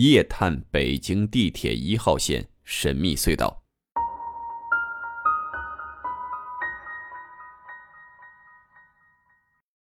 [0.00, 3.64] 夜探北京地铁一号线神秘隧道。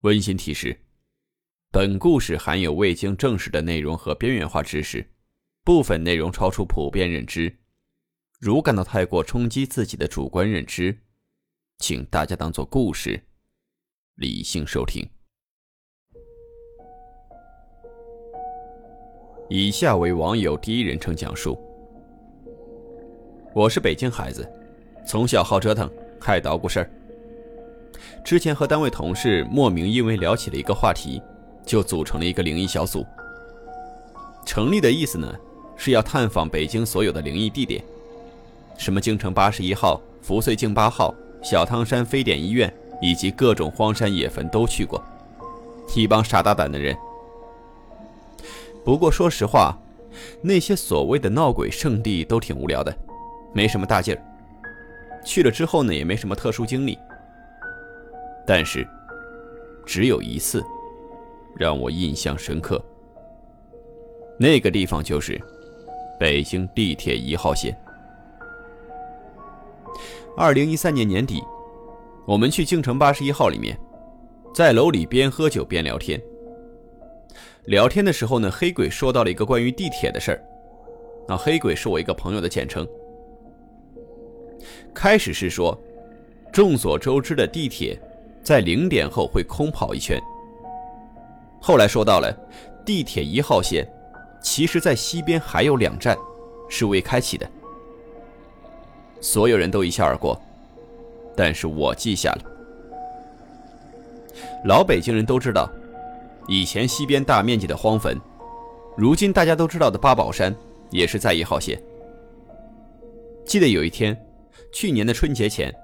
[0.01, 0.87] 温馨提示：
[1.71, 5.07] 本故事含有未经证实的内容和边缘化知识，
[5.63, 7.55] 部分内容超出普遍认知。
[8.41, 10.99] 如感到太过冲击自己的主观认知，
[11.77, 13.23] 请大家当做故事，
[14.15, 15.16] 理性收听。
[19.49, 21.57] 以下为网友第一人称讲述：
[23.55, 24.45] 我是北京孩子，
[25.07, 25.89] 从小好折腾，
[26.23, 26.91] 爱捣鼓事儿。
[28.25, 31.23] 之前和单位同事莫名因为聊起了一个话题，
[31.65, 33.07] 就组成了一个灵异小组。
[34.45, 35.33] 成立的意思呢，
[35.77, 37.81] 是要探访北京所有的灵异地点。
[38.77, 45.01] 什么京城八十一号、福穗静八号、小汤山非典医院，以及各种荒山野坟都去过，
[45.95, 46.97] 一帮傻大胆的人。
[48.87, 49.77] 不过说实话，
[50.41, 52.97] 那些所谓的闹鬼圣地都挺无聊的，
[53.53, 54.23] 没什么大劲儿。
[55.25, 56.97] 去了之后呢，也没什么特殊经历。
[58.47, 58.87] 但是，
[59.85, 60.63] 只有一次，
[61.57, 62.81] 让我印象深刻。
[64.39, 65.37] 那个地方就是
[66.17, 67.77] 北京地铁一号线。
[70.37, 71.43] 二零一三年年底，
[72.25, 73.77] 我们去京城八十一号里面，
[74.55, 76.23] 在楼里边喝酒边聊天。
[77.67, 80.41] 聊天的时候呢，黑鬼说到了一个关于地铁的事儿。
[81.27, 82.87] 那黑鬼是我一个朋友的简称。
[84.95, 85.77] 开始是说，
[86.53, 88.01] 众所周知的地铁
[88.41, 90.21] 在零点后会空跑一圈。
[91.61, 92.33] 后来说到了
[92.85, 93.85] 地铁一号线，
[94.41, 96.17] 其实在西边还有两站
[96.69, 97.51] 是未开启的。
[99.21, 100.41] 所有人都一笑而过，
[101.37, 102.43] 但是我记下了。
[104.67, 105.69] 老北京人都知道，
[106.49, 108.21] 以前西边大面积的荒坟，
[108.97, 110.55] 如今大家都知道的八宝山，
[110.91, 111.81] 也是在一号线。
[113.45, 114.17] 记得有一天，
[114.73, 115.75] 去年的春节前，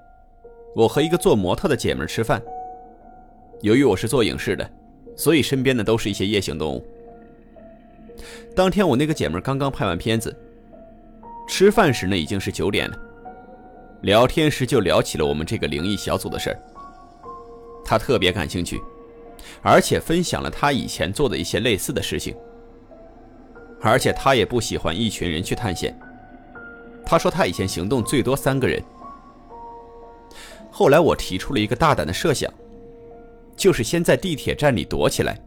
[0.75, 2.41] 我和一个做模特的姐们吃饭。
[3.61, 4.69] 由于我是做影视的，
[5.15, 6.85] 所以身边的都是一些夜行动物。
[8.55, 10.35] 当天我那个姐们刚刚拍完片子，
[11.47, 12.97] 吃饭时呢已经是九点了。
[14.01, 16.59] 聊天时就聊起了我们这个灵异小组的事儿，
[17.85, 18.81] 他特别感兴趣，
[19.61, 22.35] 而且分享了他以前做的一些类似的事情。
[23.81, 25.97] 而且他也不喜欢一群人去探险，
[27.05, 28.81] 他说他以前行动最多三个人。
[30.71, 32.51] 后来我提出了一个大胆的设想，
[33.55, 35.37] 就是先在地铁站里躲起来，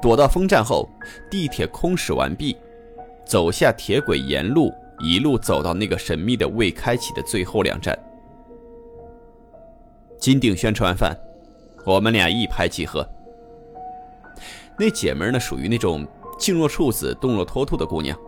[0.00, 0.88] 躲到封站后，
[1.30, 2.56] 地铁空驶完毕，
[3.26, 4.72] 走下铁轨沿路。
[5.02, 7.98] 一路走到那个神秘的未开启的最后两站。
[10.18, 11.18] 金鼎轩吃完饭，
[11.84, 13.06] 我们俩一拍即合。
[14.78, 16.06] 那姐们呢，属于那种
[16.38, 18.18] 静若处子、动若脱兔的姑娘，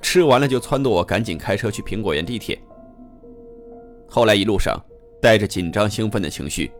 [0.00, 2.58] 吃完了就撺掇我赶紧开车去苹果园地铁。
[4.08, 4.78] 后来一路上
[5.20, 6.70] 带着紧张兴奋的情绪，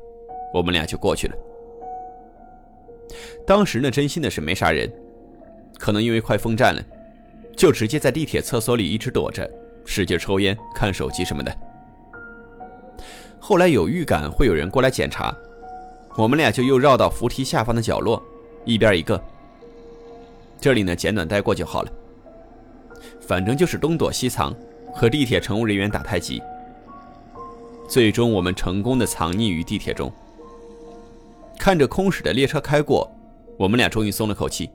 [0.54, 1.34] 我们俩就过去了。
[3.46, 4.90] 当时呢，真心的是没啥人，
[5.78, 6.82] 可能因为快封站了。
[7.56, 9.50] 就直接在地铁厕所里一直躲着，
[9.84, 11.52] 使劲抽烟、看手机什么的。
[13.40, 15.36] 后来有预感会有人过来检查，
[16.18, 18.20] 我们俩就又绕到扶梯下方的角落，
[18.64, 19.22] 一边一个。
[20.60, 21.92] 这里呢，简短带过就好了。
[23.20, 24.52] 反正就是东躲西藏，
[24.92, 26.42] 和地铁乘务人员打太极。
[27.88, 30.12] 最终，我们成功的藏匿于地铁中。
[31.56, 33.08] 看着空驶的列车开过，
[33.56, 34.68] 我们俩终于松了口气，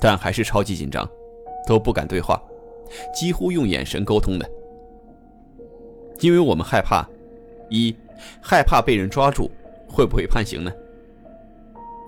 [0.00, 1.08] 但还是超级紧张。
[1.68, 2.42] 都不敢对话，
[3.14, 4.50] 几乎用眼神沟通的，
[6.18, 7.08] 因为我们害怕：
[7.70, 7.94] 一，
[8.40, 9.48] 害怕被人抓住，
[9.92, 10.72] 会不会判刑呢？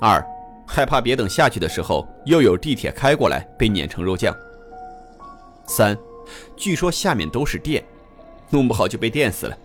[0.01, 0.27] 二，
[0.67, 4.35] 害怕别等下去的时候又有地铁开过来被碾成肉酱。
[5.67, 5.97] 三，
[6.57, 7.85] 据说下面都是电，
[8.49, 9.57] 弄不好就被电死了。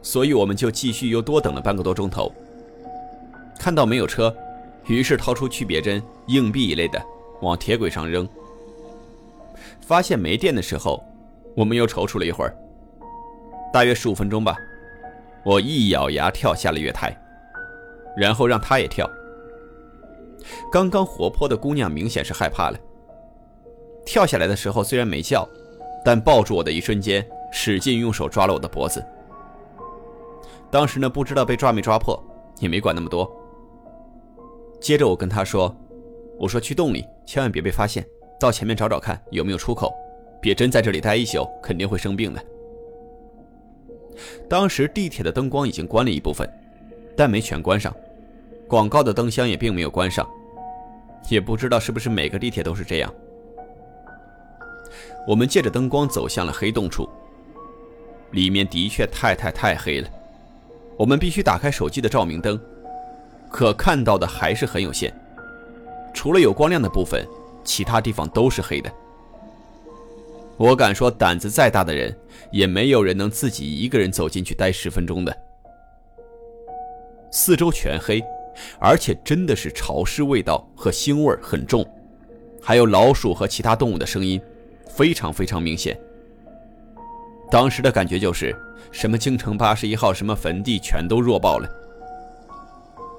[0.00, 2.32] 所以我们就继续又多等了半个多钟头。
[3.58, 4.34] 看到没有车，
[4.86, 7.00] 于是掏出区别针、硬币一类的。
[7.42, 8.28] 往铁轨上扔，
[9.80, 11.04] 发现没电的时候，
[11.56, 12.56] 我们又踌躇了一会儿，
[13.72, 14.56] 大约十五分钟吧。
[15.44, 17.16] 我一咬牙跳下了月台，
[18.16, 19.08] 然后让他也跳。
[20.70, 22.78] 刚刚活泼的姑娘明显是害怕了，
[24.04, 25.48] 跳下来的时候虽然没叫，
[26.04, 29.04] 但抱住我的一瞬间，使劲用手抓了我的脖子。
[30.70, 32.20] 当时呢，不知道被抓没抓破，
[32.60, 33.30] 也没管那么多。
[34.80, 35.74] 接着我跟他说
[36.38, 38.04] ：“我说去洞里，千万别被发现，
[38.40, 39.92] 到前面找找看有没有出口，
[40.40, 42.42] 别真在这里待一宿，肯定会生病的。”
[44.48, 46.48] 当时地铁的灯光已经关了一部分，
[47.16, 47.94] 但没全关上，
[48.68, 50.28] 广告的灯箱也并没有关上，
[51.28, 53.12] 也不知道是不是每个地铁都是这样。
[55.26, 57.08] 我们借着灯光走向了黑洞处，
[58.32, 60.08] 里面的确太太太黑了，
[60.96, 62.60] 我们必须打开手机的照明灯，
[63.48, 65.14] 可看到的还是很有限，
[66.12, 67.26] 除了有光亮的部分，
[67.62, 68.92] 其他地方都是黑的。
[70.62, 72.16] 我敢说，胆子再大的人，
[72.52, 75.36] 也没有人能自己一个人走进去待十分钟的。
[77.32, 78.22] 四周全黑，
[78.78, 81.84] 而且真的是潮湿，味道和腥味很重，
[82.62, 84.40] 还有老鼠和其他动物的声音。
[84.86, 85.98] 非常非常明显。
[87.50, 88.54] 当时的感觉就是，
[88.92, 91.68] 什么京城八十一号，什么坟地，全都弱爆了。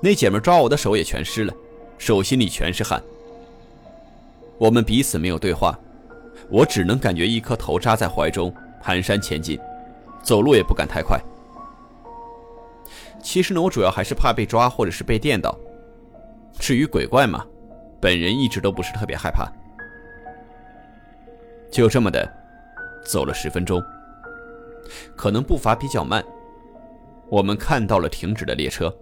[0.01, 1.53] 那姐们抓我的手也全湿了，
[1.97, 3.03] 手心里全是汗。
[4.57, 5.77] 我们彼此没有对话，
[6.53, 9.59] 我只能感觉一颗头扎在怀中，蹒跚前进，
[10.21, 11.19] 走路也不敢太快。
[13.23, 15.57] 其实呢，我主要还是怕被抓或者是被电到。
[16.59, 17.43] 至于鬼怪嘛，
[17.99, 19.51] 本人一直都不是特别害怕。
[21.71, 22.31] 就这么的，
[23.03, 23.83] 走了十分钟，
[25.15, 26.23] 可能步伐比较慢。
[27.29, 28.95] 我们看到了停止的列车，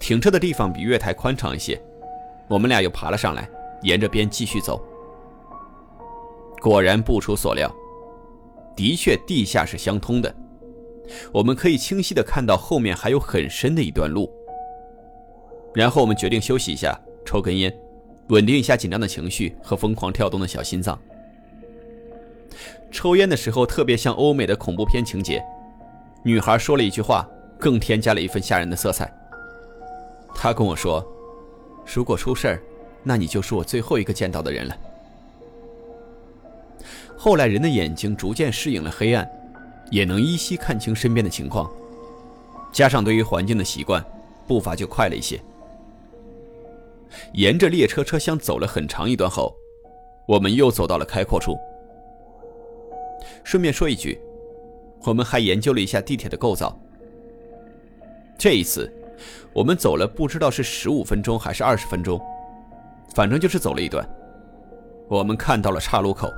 [0.00, 1.80] 停车的地方比月台宽敞一些。
[2.48, 3.48] 我们俩又爬了上来，
[3.82, 4.84] 沿着边继续走。
[6.62, 7.68] 果然不出所料，
[8.76, 10.32] 的确地下是相通的。
[11.32, 14.32] 我们可以清晰的看到后面还有很深的一段路。
[15.74, 17.76] 然后我们决定休息一下，抽根烟，
[18.28, 20.96] 稳定一下紧张的情绪和疯狂跳动的小心脏。
[22.92, 25.42] 抽烟的时候特别像欧美的恐怖片情节，
[26.22, 29.12] 女孩说了一句话，更添加了一份吓人的色彩。
[30.32, 31.04] 她跟我说
[31.92, 32.62] ：“如果出事儿，
[33.02, 34.76] 那你就是我最后一个见到的人了。”
[37.24, 39.30] 后来人的眼睛逐渐适应了黑暗，
[39.92, 41.70] 也能依稀看清身边的情况，
[42.72, 44.04] 加上对于环境的习惯，
[44.44, 45.40] 步伐就快了一些。
[47.34, 49.54] 沿着列车车厢走了很长一段后，
[50.26, 51.56] 我们又走到了开阔处。
[53.44, 54.20] 顺便说一句，
[55.04, 56.76] 我们还研究了一下地铁的构造。
[58.36, 58.92] 这一次，
[59.52, 62.20] 我们走了不知道是十五分钟还是二十分钟，
[63.14, 64.04] 反正就是走了一段。
[65.06, 66.28] 我们看到了岔路口。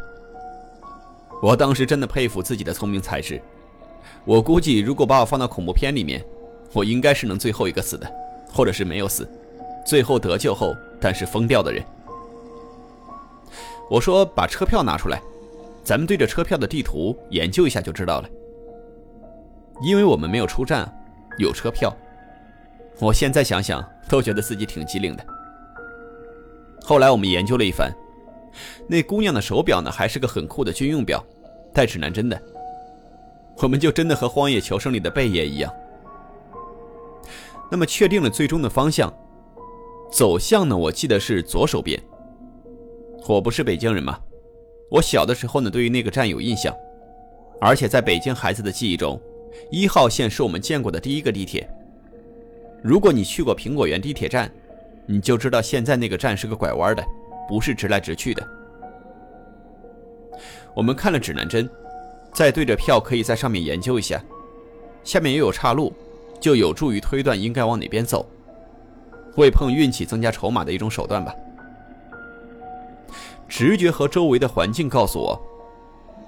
[1.45, 3.39] 我当时真的佩服自己的聪明才智。
[4.25, 6.25] 我估计，如果把我放到恐怖片里面，
[6.73, 8.11] 我应该是能最后一个死的，
[8.51, 9.29] 或者是没有死，
[9.85, 11.85] 最后得救后但是疯掉的人。
[13.91, 15.21] 我说：“把车票拿出来。”
[15.85, 18.29] 咱们对着车票的地图研究一下就知道了。
[19.83, 20.91] 因为我们没有出站，
[21.39, 21.95] 有车票。
[23.01, 25.23] 我现在想想都觉得自己挺机灵的。
[26.83, 27.93] 后来我们研究了一番，
[28.89, 31.23] 那姑娘的手表呢，还是个很酷的军用表，
[31.75, 32.41] 带指南针的。
[33.59, 35.73] 我们就真的和《荒野求生》里的贝爷一样。
[37.71, 39.13] 那么确定了最终的方向，
[40.11, 40.77] 走向呢？
[40.77, 42.01] 我记得是左手边。
[43.27, 44.19] 我不是北京人嘛。
[44.91, 46.75] 我小的时候呢，对于那个站有印象，
[47.61, 49.21] 而且在北京孩子的记忆中，
[49.71, 51.69] 一号线是我们见过的第一个地铁。
[52.83, 54.53] 如果你去过苹果园地铁站，
[55.07, 57.05] 你就知道现在那个站是个拐弯的，
[57.49, 58.47] 不是直来直去的。
[60.75, 61.69] 我们看了指南针，
[62.33, 64.23] 再对着票，可以在上面研究一下。
[65.05, 65.93] 下面也有岔路，
[66.41, 68.27] 就有助于推断应该往哪边走，
[69.37, 71.35] 为碰运气增加筹码的一种手段吧。
[73.47, 75.41] 直觉和周围的环境告诉我，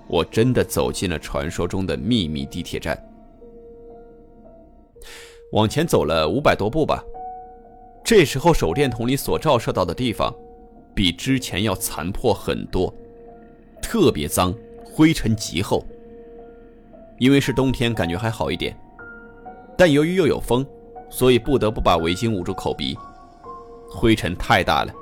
[0.07, 2.97] 我真的走进了传说中的秘密地铁站。
[5.53, 7.03] 往前走了五百多步吧，
[8.05, 10.33] 这时候手电筒里所照射到的地方，
[10.95, 12.93] 比之前要残破很多，
[13.87, 14.52] 特别脏，
[14.85, 15.87] 灰尘极厚。
[17.21, 18.76] 因为是冬天，感觉还好一点，
[19.78, 20.66] 但由于又有风，
[21.09, 22.99] 所以不得不把围巾捂住口鼻，
[23.88, 24.93] 灰尘太大了。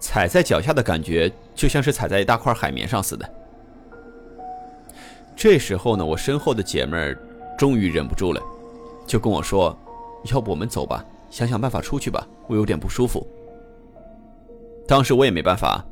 [0.00, 3.34] 踩在脚下的感觉就像是踩在一大块海绵上似的。
[5.36, 7.14] 这时候呢，我身后的姐妹
[7.56, 8.42] 终于忍不住了，
[9.06, 9.78] 就跟我说
[10.32, 13.24] ：“要不我们走吧，想想办法出去吧，我有点不舒服。”
[14.88, 15.82] 当时我也没办法，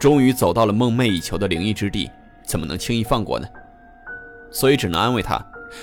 [0.00, 2.10] 终于走到了梦寐以求的灵异之地，
[2.42, 3.46] 怎么能轻易放过呢？
[4.50, 5.38] 所以只能安慰他，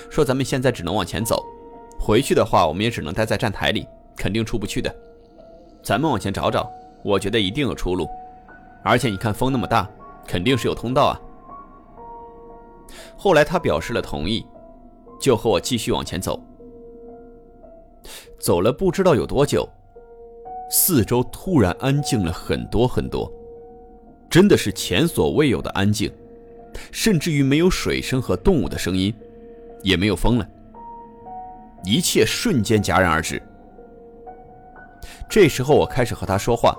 [0.09, 1.45] 说：“咱们现在只能往前走，
[1.99, 4.93] 回去的话我们也只能待在站台里，肯定出不去的。
[5.83, 6.69] 咱们往前找找。”
[7.03, 8.09] 我觉得一定有出路。
[8.83, 9.87] 而且你看风那么大，
[10.25, 11.21] 肯定是有通道啊。
[13.15, 14.45] 后来他表示了同意，
[15.21, 16.41] 就和我继续往前走。
[18.39, 19.69] 走了不知道有多久，
[20.69, 23.31] 四周突然安静了很多很多，
[24.29, 26.11] 真的是前所未有的安静，
[26.91, 29.13] 甚至于没有水声和动物的声音，
[29.81, 30.47] 也没有风了，
[31.83, 33.41] 一切瞬间戛然而止。
[35.29, 36.75] 这时候我开始和他说话，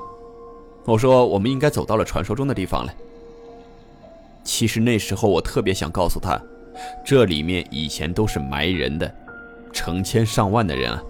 [0.85, 2.95] 我说我们应该走到了传说中的地方了。
[4.45, 6.41] 其实那时候我特别想告诉他，
[7.05, 9.15] 这里面以前都是埋人的，
[9.73, 11.03] 成千上万的人啊。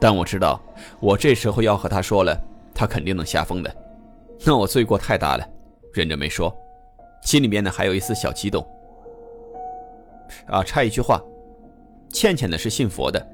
[0.00, 0.60] 但我知道，
[1.00, 2.38] 我这时候要和他说了，
[2.74, 3.74] 他肯定能吓疯的。
[4.44, 5.48] 那我罪过太大了，
[5.92, 6.54] 忍着没说，
[7.22, 8.66] 心里面呢还有一丝小激动。
[10.46, 11.22] 啊，插一句话，
[12.08, 13.24] 倩倩呢是信佛的，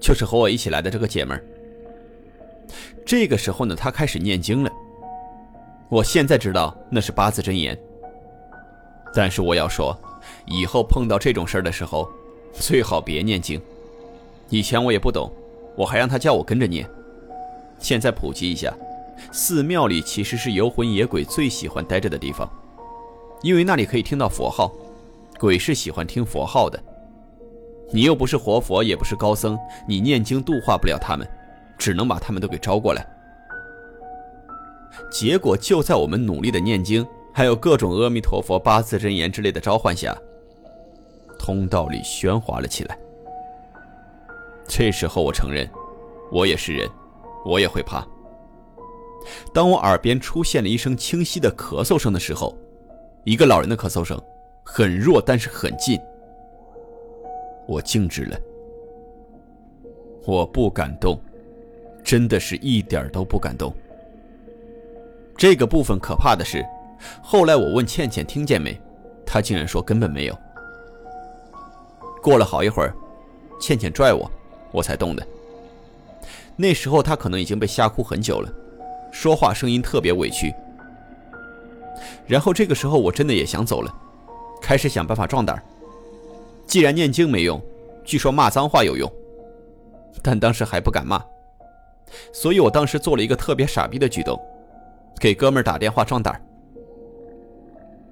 [0.00, 1.44] 就是和我一起来的这个姐们儿。
[3.04, 4.70] 这个时候呢，她开始念经了。
[5.88, 7.76] 我现在知道那是八字真言。
[9.14, 9.98] 但是我要说，
[10.46, 12.08] 以后碰到这种事儿的时候，
[12.52, 13.60] 最好别念经。
[14.48, 15.30] 以前我也不懂，
[15.76, 16.88] 我还让他叫我跟着念。
[17.78, 18.72] 现在普及一下，
[19.30, 22.48] 寺庙里其实是游魂野鬼最喜欢待着的地方，
[23.42, 24.72] 因为那里可以听到佛号，
[25.38, 26.82] 鬼是喜欢听佛号的。
[27.90, 31.26] 你又不是活佛，也不是高僧，你念经度化不了他们，
[31.78, 33.06] 只能把他们都给招过来。
[35.10, 37.06] 结果就在我们努力的念经。
[37.34, 40.14] 还有各种阿弥陀佛、八字真言之类的召唤下，
[41.38, 42.98] 通道里喧哗了起来。
[44.68, 45.66] 这时候，我承认，
[46.30, 46.86] 我也是人，
[47.42, 48.06] 我也会怕。
[49.52, 52.56] 当我耳边出现了一声清晰的咳嗽声的时候，
[53.24, 54.20] 一个老人的咳嗽声，
[54.64, 55.98] 很弱，但是很近。
[57.66, 58.38] 我静止了，
[60.24, 61.20] 我不敢动，
[62.02, 63.72] 真的是一点都不敢动。
[65.36, 66.64] 这个部分可怕的是。
[67.20, 68.80] 后来我问倩倩听见没，
[69.26, 70.38] 她竟然说根本没有。
[72.22, 72.94] 过了好一会儿，
[73.60, 74.30] 倩倩拽我，
[74.70, 75.26] 我才动的。
[76.54, 78.52] 那时候她可能已经被吓哭很久了，
[79.12, 80.52] 说话声音特别委屈。
[82.26, 83.94] 然后这个时候我真的也想走了，
[84.60, 85.62] 开始想办法壮胆。
[86.66, 87.60] 既然念经没用，
[88.04, 89.10] 据说骂脏话有用，
[90.22, 91.22] 但当时还不敢骂，
[92.32, 94.40] 所以我当时做了一个特别傻逼的举动，
[95.20, 96.40] 给哥们儿打电话壮胆。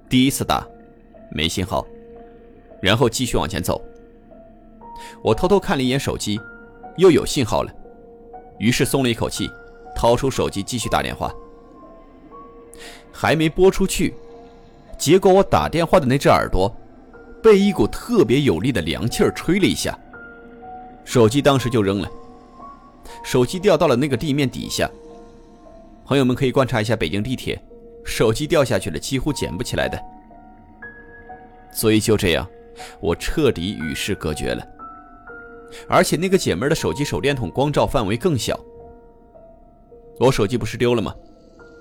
[0.07, 0.67] 第一次打，
[1.31, 1.85] 没信号，
[2.81, 3.81] 然后继续往前走。
[5.23, 6.39] 我偷偷看了一眼手机，
[6.97, 7.73] 又有信号了，
[8.59, 9.49] 于是松了一口气，
[9.95, 11.33] 掏出手机继续打电话。
[13.11, 14.13] 还没拨出去，
[14.97, 16.73] 结果我打电话的那只耳朵
[17.43, 19.97] 被一股特别有力的凉气儿吹了一下，
[21.03, 22.09] 手机当时就扔了，
[23.23, 24.89] 手机掉到了那个地面底下。
[26.05, 27.61] 朋友们可以观察一下北京地铁。
[28.03, 30.01] 手机掉下去了，几乎捡不起来的。
[31.71, 32.47] 所以就这样，
[32.99, 34.67] 我彻底与世隔绝了。
[35.87, 38.59] 而且那个姐妹的手机手电筒光照范围更小。
[40.19, 41.13] 我手机不是丢了吗？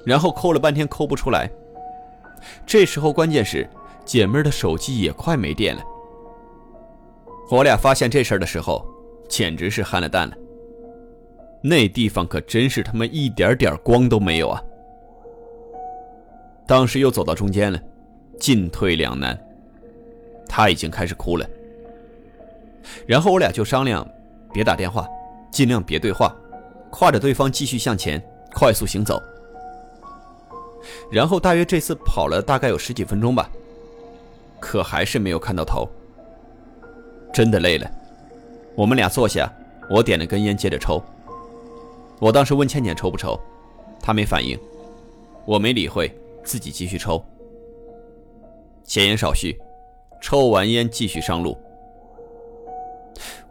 [0.07, 1.51] 然后抠了半天抠不出来。
[2.65, 3.69] 这时候关键是
[4.05, 5.83] 姐妹的手机也快没电了。
[7.51, 8.87] 我俩发现这事儿的时候，
[9.29, 10.35] 简直是憨了蛋了。
[11.63, 14.63] 那地方可真是他妈一点点光都没有啊！
[16.67, 17.79] 当时又走到中间了，
[18.39, 19.39] 进退两难。
[20.49, 21.47] 他已经开始哭了，
[23.07, 24.09] 然后我俩就商量，
[24.53, 25.07] 别打电话，
[25.51, 26.35] 尽量别对话，
[26.91, 28.23] 挎着对方继续向前
[28.55, 29.21] 快速行走。
[31.11, 33.51] 然后大约这次跑了大概有十几分钟吧，
[34.59, 35.89] 可还是没有看到头。
[37.33, 37.91] 真的累了，
[38.75, 39.53] 我们俩坐下，
[39.89, 41.03] 我点了根烟接着抽。
[42.19, 43.39] 我当时问倩倩抽不抽，
[44.01, 44.59] 她没反应，
[45.45, 46.13] 我没理会。
[46.43, 47.23] 自己继续抽，
[48.83, 49.61] 闲言少叙，
[50.23, 51.57] 抽完烟继续上路。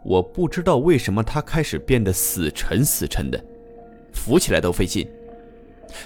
[0.02, 3.42] 我不知道为什么他开始变得死沉死沉的，
[4.12, 5.08] 扶起来都费劲。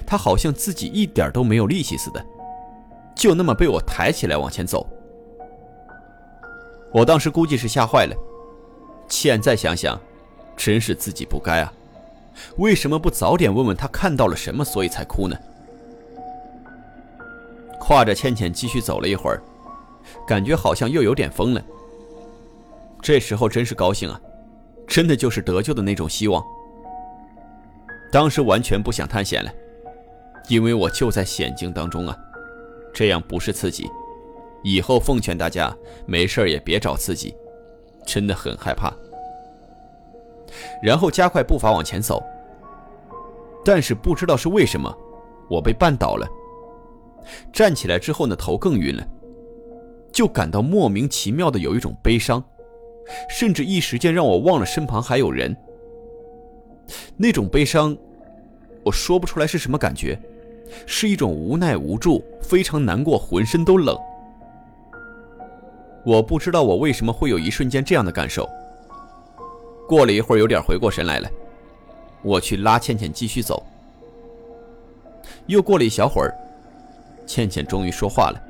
[0.06, 2.24] 他好像自己一点都没有力气似的，
[3.14, 4.86] 就那么被我抬起来往前走。
[6.92, 8.16] 我当时估计是吓坏了，
[9.08, 10.00] 现在想想，
[10.56, 11.72] 真是自己不该啊！
[12.56, 15.36] 为什么不早点问问他看到了什么，所以才哭呢？
[17.80, 19.42] 挎着倩倩继续走了一会儿，
[20.26, 21.62] 感觉好像又有点疯了。
[23.04, 24.18] 这时候真是高兴啊，
[24.86, 26.42] 真的就是得救的那种希望。
[28.10, 29.52] 当时完全不想探险了，
[30.48, 32.16] 因为我就在险境当中啊，
[32.94, 33.86] 这样不是刺激。
[34.62, 35.70] 以后奉劝大家，
[36.06, 37.36] 没事也别找刺激，
[38.06, 38.90] 真的很害怕。
[40.82, 42.22] 然后加快步伐往前走，
[43.66, 44.90] 但是不知道是为什么，
[45.50, 46.26] 我被绊倒了。
[47.52, 49.06] 站起来之后呢，头更晕了，
[50.10, 52.42] 就感到莫名其妙的有一种悲伤，
[53.28, 55.56] 甚至一时间让我忘了身旁还有人。
[57.16, 57.96] 那种悲伤，
[58.82, 60.18] 我说不出来是什么感觉，
[60.86, 63.96] 是一种无奈无助，非常难过，浑身都冷。
[66.04, 68.48] 我不知道我为什么会有一瞬间这样的感受。
[69.88, 71.30] 过了一会儿，有点回过神来了，
[72.22, 73.64] 我去拉倩倩继续走。
[75.46, 76.34] 又过了一小会儿。
[77.26, 78.42] 倩倩终于说话了。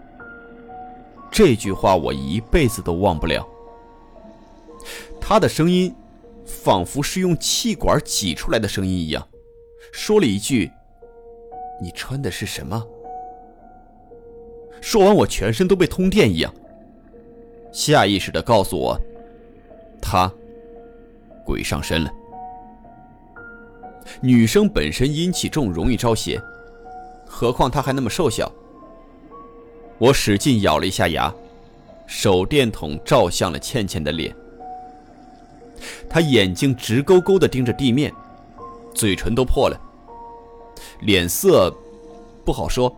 [1.30, 3.46] 这句话我一辈子都忘不了。
[5.26, 5.94] 他的声音，
[6.44, 9.26] 仿佛是用气管挤出来的声音一样，
[9.90, 10.70] 说了一句
[11.80, 12.86] ：“你穿的是什么？”
[14.82, 16.54] 说完，我全身都被通电一样，
[17.72, 19.00] 下意识的告诉我
[19.98, 20.30] ：“他
[21.42, 22.12] 鬼上身了。”
[24.20, 26.38] 女生本身阴气重，容易招邪，
[27.24, 28.52] 何况她还那么瘦小。
[29.96, 31.34] 我使劲咬了一下牙，
[32.06, 34.36] 手电筒照向了倩倩的脸。
[36.08, 38.12] 他眼睛直勾勾地盯着地面，
[38.94, 39.80] 嘴唇都破了，
[41.00, 41.74] 脸色
[42.44, 42.94] 不好说，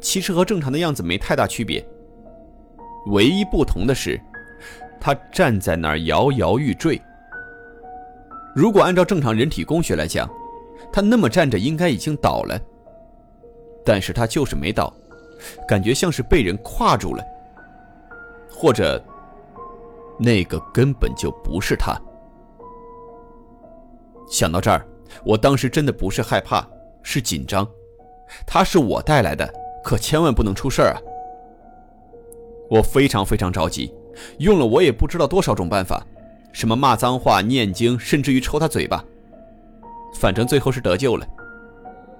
[0.00, 1.86] 其实和正常的样子没太大区别。
[3.06, 4.20] 唯一不同的是，
[5.00, 7.00] 他站在那儿摇摇欲坠。
[8.54, 10.28] 如果按照正常人体工学来讲，
[10.92, 12.58] 他那么站着应该已经倒了，
[13.84, 14.92] 但是他就是没倒。
[15.68, 17.22] 感觉像是被人跨住了，
[18.50, 19.00] 或者
[20.18, 21.94] 那个根本就不是他。
[24.28, 24.86] 想到这儿，
[25.24, 26.66] 我当时真的不是害怕，
[27.02, 27.66] 是紧张。
[28.46, 29.48] 他是我带来的，
[29.84, 30.98] 可千万不能出事儿啊！
[32.68, 33.94] 我非常非常着急，
[34.38, 36.04] 用了我也不知道多少种办法，
[36.52, 39.04] 什么骂脏话、念经，甚至于抽他嘴巴。
[40.18, 41.24] 反正最后是得救了，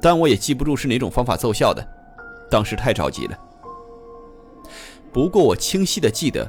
[0.00, 1.84] 但我也记不住是哪种方法奏效的。
[2.48, 3.36] 当时太着急了，
[5.12, 6.48] 不过我清晰的记得，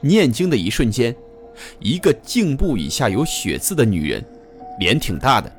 [0.00, 1.14] 念经的一瞬间，
[1.78, 4.24] 一个颈部以下有血渍的女人，
[4.78, 5.50] 脸挺大的，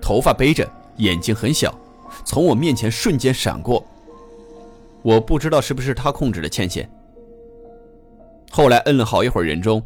[0.00, 1.74] 头发背着，眼睛很小，
[2.24, 3.84] 从我面前瞬间闪过。
[5.02, 6.88] 我不知道是不是他控制了倩倩。
[8.50, 9.82] 后来摁了好一会儿人中，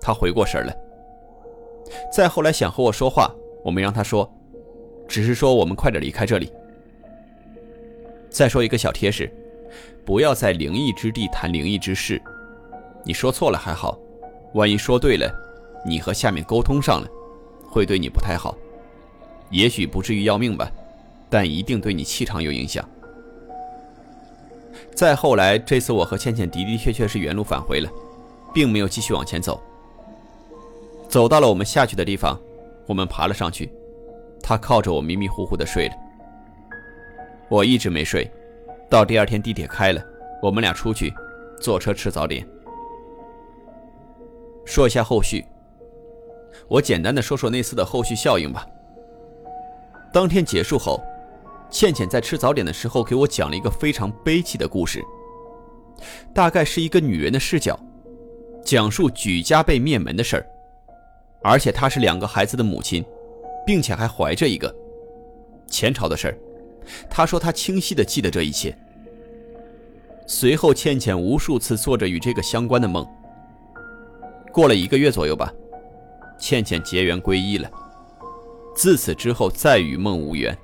[0.00, 0.74] 他回过神了。
[2.12, 3.32] 再后来想和我说话，
[3.64, 4.30] 我没让他说，
[5.08, 6.52] 只是说我们快点离开这里。
[8.30, 9.30] 再说一个小贴士，
[10.04, 12.20] 不要在灵异之地谈灵异之事。
[13.04, 13.98] 你说错了还好，
[14.54, 15.30] 万一说对了，
[15.84, 17.08] 你和下面沟通上了，
[17.72, 18.54] 会对你不太好。
[19.48, 20.70] 也许不至于要命吧，
[21.30, 22.86] 但一定对你气场有影响。
[24.94, 27.90] 再后来，这次我和倩倩的的确确是原路返回了，
[28.52, 29.62] 并没有继续往前走。
[31.08, 32.38] 走到了我们下去的地方，
[32.86, 33.72] 我们爬了上去，
[34.42, 35.94] 她靠着我迷迷糊糊的睡了。
[37.48, 38.30] 我一直没睡，
[38.90, 40.02] 到第二天地铁开了，
[40.42, 41.12] 我们俩出去
[41.60, 42.46] 坐车吃早点。
[44.64, 45.44] 说一下后续，
[46.68, 48.66] 我简单的说说那次的后续效应吧。
[50.12, 51.02] 当天结束后，
[51.70, 55.02] 倩倩在吃早点的时候给我讲了一个非常悲戚的故事，
[56.34, 57.78] 大概是一个女人的视角，
[58.64, 60.46] 讲述举家被灭门的事儿，
[61.42, 63.04] 而且她是两个孩子的母亲，
[63.66, 64.74] 并且还怀着一个
[65.66, 66.38] 前朝的事儿。
[67.08, 68.76] 他说：“他清晰的记得这一切。”
[70.26, 73.06] 随后，倩倩无数次做着与这个相关的梦。
[74.52, 75.54] 过了一个月左右吧，
[76.42, 77.70] 倩倩结缘皈依了。
[78.74, 80.58] 自此之后，再与梦无缘。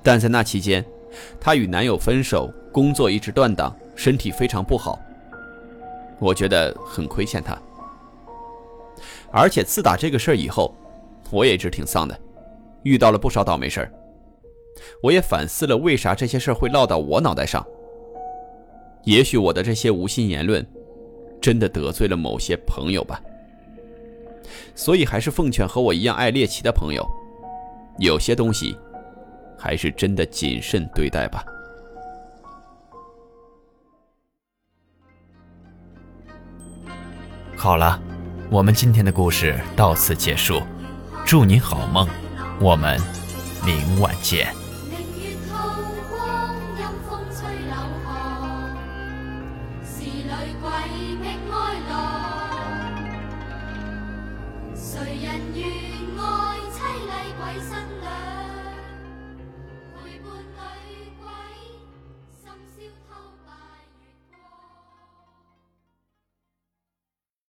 [0.00, 0.84] 但在那期间，
[1.40, 4.96] 她与男友分手，工作一直断档，身体非常不好。
[6.20, 7.60] 我觉得很亏欠她。
[9.32, 10.72] 而且自打这个事儿以后，
[11.32, 12.16] 我也一直挺丧的，
[12.84, 13.92] 遇到了不少倒霉事儿。
[15.02, 17.66] 我也反思了，为啥这些事会落到我脑袋上？
[19.02, 20.64] 也许我的这些无心言论，
[21.40, 23.20] 真的得罪了某些朋友吧。
[24.74, 27.06] 所以还是奉劝和我一样爱猎奇的朋友，
[27.98, 28.76] 有些东西，
[29.58, 31.44] 还是真的谨慎对待吧。
[37.56, 38.00] 好了，
[38.50, 40.60] 我们今天的故事到此结束，
[41.24, 42.08] 祝你好梦，
[42.60, 43.00] 我们
[43.64, 44.61] 明晚见。